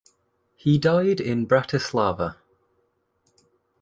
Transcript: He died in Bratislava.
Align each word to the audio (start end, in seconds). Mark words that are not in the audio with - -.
He 0.55 0.79
died 0.79 1.19
in 1.21 1.45
Bratislava. 1.45 2.37